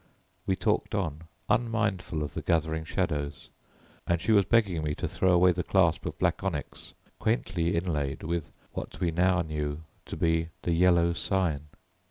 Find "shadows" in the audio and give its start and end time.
2.85-3.49